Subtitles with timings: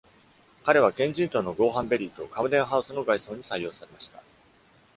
[0.63, 4.23] 彼はケンジントンのゴーハンベリーとカムデンハウスの外装に採用されました。